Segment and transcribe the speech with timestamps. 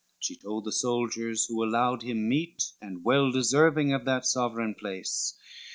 [0.01, 4.73] XXXIV She told the soldiers, who allowed him meet And well deserving of that sovereign
[4.73, 5.37] place.